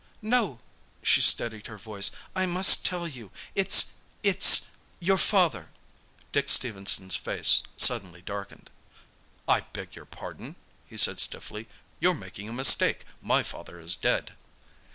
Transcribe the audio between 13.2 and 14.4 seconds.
my father is dead."